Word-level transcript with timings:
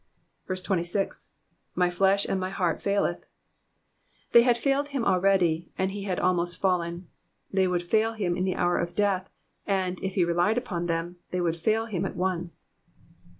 26. 0.47 1.29
^'My 1.77 1.93
flesh 1.93 2.25
and 2.27 2.39
my 2.39 2.49
heart 2.49 2.81
faileth,'''' 2.81 3.27
They 4.31 4.41
had 4.41 4.57
failed 4.57 4.87
him 4.87 5.05
already, 5.05 5.69
and 5.77 5.91
he 5.91 6.05
had 6.05 6.19
almost 6.19 6.59
fallen; 6.59 7.07
they 7.53 7.67
would 7.67 7.83
fail 7.83 8.13
him 8.13 8.35
in 8.35 8.43
the 8.43 8.55
hour 8.55 8.79
of 8.79 8.95
death, 8.95 9.29
and, 9.67 9.99
if 10.01 10.15
he 10.15 10.25
relied 10.25 10.57
upon 10.57 10.87
them, 10.87 11.17
they 11.29 11.39
would 11.39 11.55
fail 11.55 11.85
him 11.85 12.03
at 12.07 12.15
once. 12.15 12.65